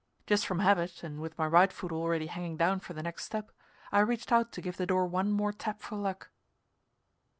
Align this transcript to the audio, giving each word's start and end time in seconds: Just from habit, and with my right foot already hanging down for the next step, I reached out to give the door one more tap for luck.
Just 0.25 0.47
from 0.47 0.57
habit, 0.61 1.03
and 1.03 1.21
with 1.21 1.37
my 1.37 1.45
right 1.45 1.71
foot 1.71 1.91
already 1.91 2.25
hanging 2.25 2.57
down 2.57 2.79
for 2.79 2.93
the 2.93 3.03
next 3.03 3.23
step, 3.23 3.51
I 3.91 3.99
reached 3.99 4.31
out 4.31 4.51
to 4.53 4.59
give 4.59 4.77
the 4.77 4.87
door 4.87 5.05
one 5.05 5.29
more 5.31 5.53
tap 5.53 5.79
for 5.83 5.95
luck. 5.95 6.31